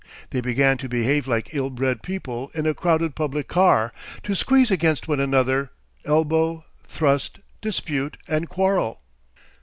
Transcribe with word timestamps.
They 0.31 0.41
began 0.41 0.79
to 0.79 0.89
behave 0.89 1.27
like 1.27 1.53
ill 1.53 1.69
bred 1.69 2.01
people 2.01 2.49
in 2.55 2.65
a 2.65 2.73
crowded 2.73 3.13
public 3.13 3.47
car, 3.47 3.93
to 4.23 4.33
squeeze 4.35 4.71
against 4.71 5.07
one 5.07 5.19
another, 5.19 5.69
elbow, 6.05 6.65
thrust, 6.87 7.37
dispute 7.61 8.17
and 8.27 8.49
quarrel. 8.49 8.99